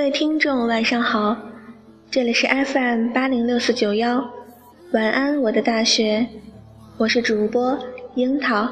[0.00, 1.36] 各位听众，晚上好，
[2.10, 4.30] 这里是 FM 八零六四九幺，
[4.92, 6.26] 晚安我的大学，
[6.96, 7.78] 我是主播
[8.14, 8.66] 樱桃。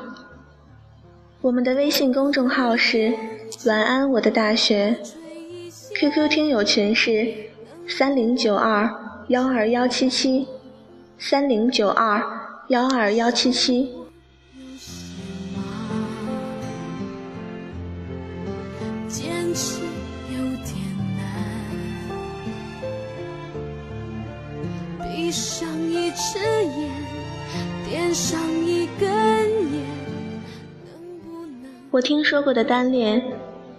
[1.43, 3.13] 我们的微信公众号是
[3.67, 4.97] 晚安我的大学
[5.97, 7.31] ，QQ 听友群是
[7.87, 8.91] 三零九二
[9.29, 10.49] 幺二幺七七，
[11.19, 12.23] 三零九二
[12.69, 13.93] 幺二幺七七。
[31.91, 33.23] 我听说过的单恋，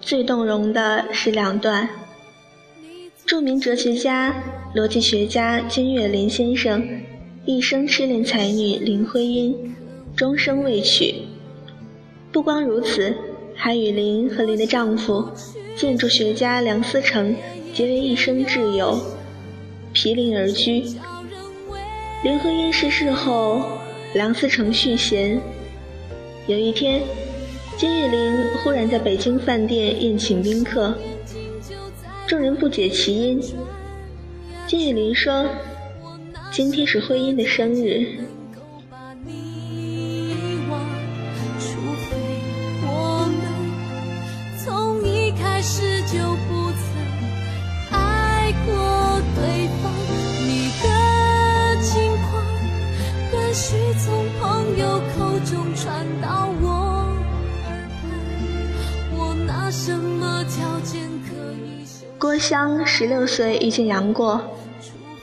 [0.02, 1.88] 最动容的是两段。
[3.24, 4.34] 著名哲学家、
[4.74, 6.84] 逻辑学家金岳霖先生
[7.46, 9.76] 一生痴恋才女林徽因，
[10.16, 11.14] 终生未娶。
[12.32, 13.16] 不光如此，
[13.54, 15.24] 还与林和林的丈夫
[15.76, 17.36] 建筑学家梁思成
[17.76, 19.00] 结为一生挚友，
[19.94, 20.84] 毗邻而居。
[22.24, 23.62] 林徽因逝世后，
[24.16, 25.40] 梁思成续弦。
[26.48, 27.04] 有一天。
[27.80, 30.94] 金岳霖忽然在北京饭店宴请宾客，
[32.28, 33.42] 众人不解其因。
[34.68, 35.46] 金岳霖说
[36.52, 38.06] ：“今天是徽因的生日。”
[62.20, 64.42] 郭襄十六岁遇见杨过，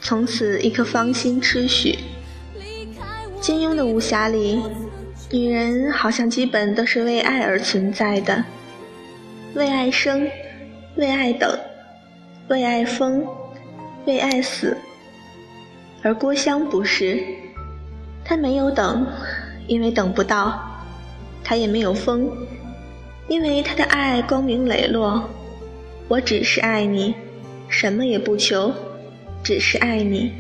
[0.01, 1.99] 从此一颗芳心痴许。
[3.39, 4.63] 金庸的武侠里，
[5.31, 8.43] 女人好像基本都是为爱而存在的，
[9.53, 10.27] 为爱生，
[10.97, 11.59] 为爱等，
[12.49, 13.23] 为爱疯，
[14.07, 14.75] 为爱死。
[16.01, 17.23] 而郭襄不是，
[18.25, 19.07] 她没有等，
[19.67, 20.51] 因为等不到；
[21.45, 22.27] 她也没有疯，
[23.29, 25.29] 因为她的爱光明磊落。
[26.09, 27.15] 我只是爱你，
[27.69, 28.73] 什么也不求，
[29.43, 30.33] 只是爱你。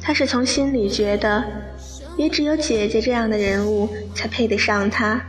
[0.00, 1.44] 他是从心里觉得，
[2.16, 5.20] 也只有姐姐这样的人物才配得上他。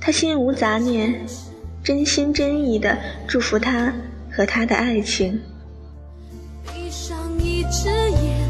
[0.00, 1.26] 他心无杂念，
[1.82, 2.96] 真心真意的
[3.26, 3.92] 祝福他
[4.30, 5.40] 和他的爱情。
[6.72, 8.48] 闭上一只眼，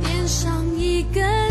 [0.00, 1.47] 点上一根。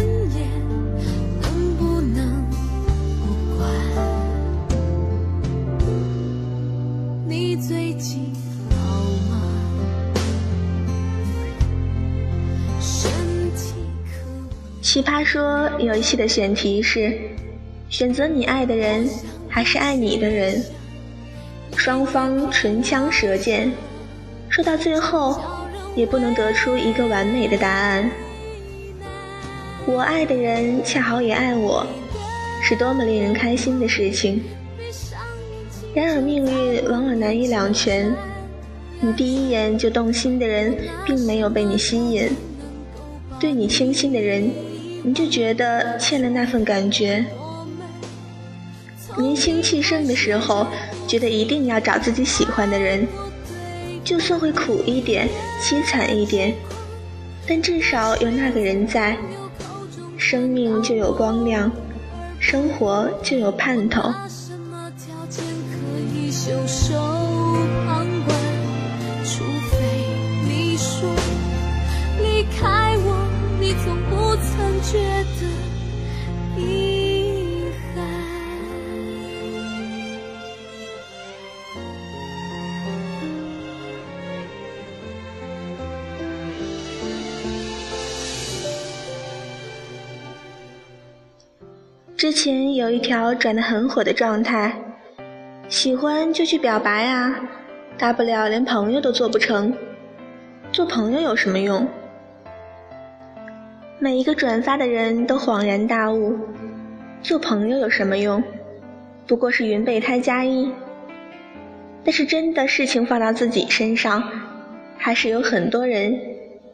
[14.98, 17.16] 奇葩说有一期的选题是：
[17.88, 19.08] 选择你爱的人
[19.48, 20.60] 还是爱你的人？
[21.76, 23.72] 双方唇枪舌剑，
[24.50, 25.40] 说到最后
[25.96, 28.10] 也不能得出一个完美的答案。
[29.86, 31.86] 我爱的人恰好也爱我，
[32.64, 34.44] 是多么令人开心的事情。
[35.94, 38.12] 然而命运往往难以两全，
[39.00, 40.76] 你第一眼就动心的人
[41.06, 42.32] 并没有被你吸引，
[43.40, 44.50] 对你倾心的人。
[45.04, 47.26] 你就觉得欠了那份感觉。
[49.18, 50.68] 年轻气盛的时候，
[51.08, 53.08] 觉得一定要找自己喜欢的人，
[54.04, 55.28] 就算会苦一点、
[55.62, 56.54] 凄惨一点，
[57.48, 59.18] 但至少有那个人在，
[60.18, 61.72] 生命就有光亮，
[62.40, 64.14] 生活就有盼头。
[74.90, 74.98] 觉
[75.40, 75.48] 得。
[92.16, 94.74] 之前有一条转的很火的状态，
[95.70, 97.36] 喜欢就去表白啊，
[97.98, 99.72] 大不了连朋友都做不成，
[100.72, 101.88] 做朋友有什么用？
[104.00, 106.38] 每一个转发的人都恍然大悟：
[107.24, 108.44] 做朋友有什么用？
[109.26, 110.72] 不过是云备胎加一。
[112.04, 114.24] 但是真的事情放到自己身上，
[115.00, 116.16] 还是有很多人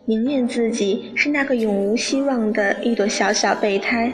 [0.03, 4.11] 宁愿自己是那个永无希望的一朵小小备胎，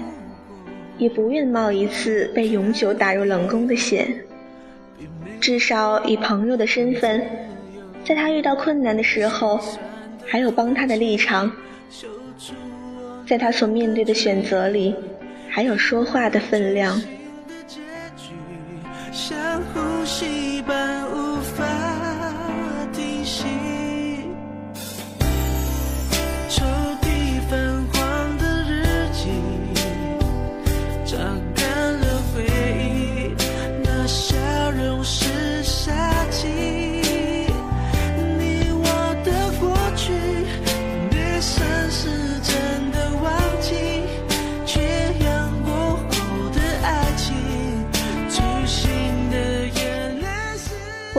[0.99, 4.07] 也不愿冒一次被永久打入冷宫的险。
[5.41, 7.25] 至少以朋友的身份，
[8.05, 9.59] 在他遇到困难的时候，
[10.27, 11.51] 还有帮他的立场。
[13.29, 14.95] 在他所面对的选择里，
[15.47, 16.99] 还有说话的分量。
[19.11, 21.05] 像呼吸般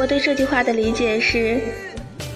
[0.00, 1.60] 我对这句话的理解是：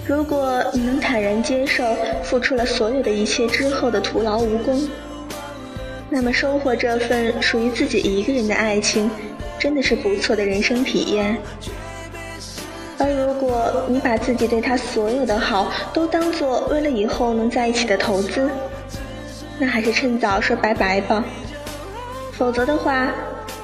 [0.05, 1.83] 如果你能坦然接受
[2.21, 4.87] 付出了所有的一切之后的徒劳无功，
[6.07, 9.09] 那么收获这份属于自己一个人的爱情，
[9.57, 11.35] 真的是不错的人生体验。
[12.99, 18.47] 而如果你把自己对他所有的好都当做为了以后能在一起的投资，
[19.57, 21.25] 那还是趁早说拜拜吧。
[22.31, 23.11] 否则的话，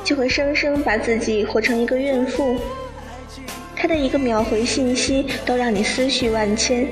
[0.03, 2.59] 就会生生把自己活成一个怨妇。
[3.81, 6.88] 他的一个秒回信息都让你思绪万千，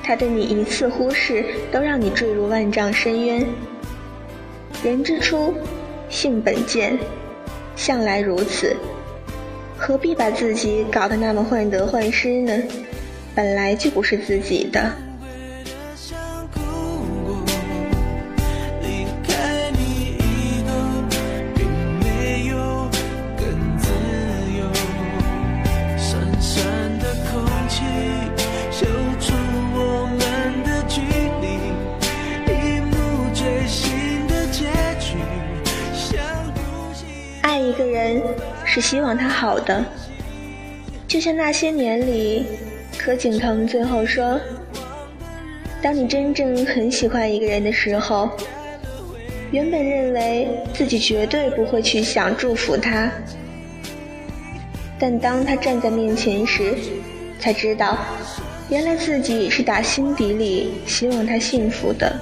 [0.00, 3.44] 他的你一次忽视都让你坠入万丈深渊。
[4.84, 5.52] 人之初，
[6.08, 6.96] 性本贱，
[7.74, 8.76] 向来如此，
[9.76, 12.56] 何必把自己搞得那么患得患失呢？
[13.34, 15.07] 本来就不是自己的。
[37.58, 38.22] 爱一个人
[38.64, 39.84] 是希望他好的，
[41.08, 42.46] 就像那些年里，
[42.96, 44.40] 柯景腾最后说
[45.82, 48.30] ：“当你真正很喜欢一个人的时候，
[49.50, 53.10] 原本认为自己绝对不会去想祝福他，
[54.96, 56.76] 但当他站在面前时，
[57.40, 57.98] 才知道，
[58.70, 62.16] 原来自己是打心底里希望他幸福的。”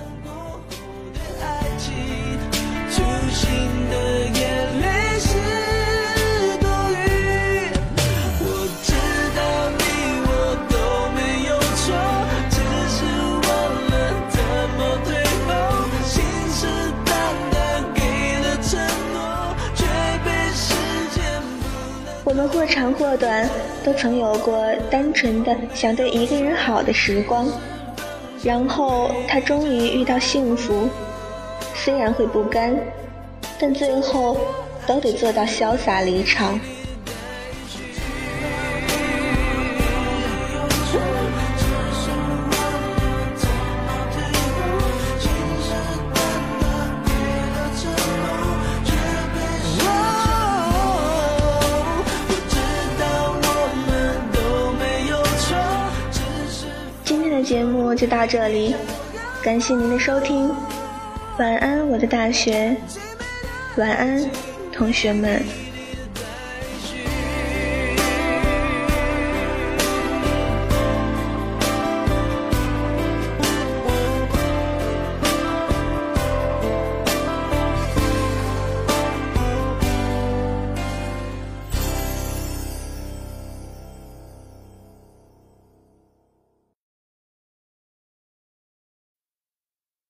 [22.87, 23.49] 长或短，
[23.85, 27.49] 都曾有过单纯的想对一个人好的时光，
[28.45, 30.89] 然后他终于遇到幸福，
[31.75, 32.79] 虽然会不甘，
[33.59, 34.37] 但最后
[34.87, 36.61] 都得做到潇洒离场。
[58.07, 58.75] 到这里，
[59.43, 60.51] 感谢您的收听，
[61.39, 62.77] 晚安，我的大学，
[63.77, 64.31] 晚安，
[64.73, 65.66] 同学们。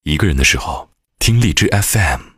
[0.06, 2.35] 一个人的时候，听荔枝 FM。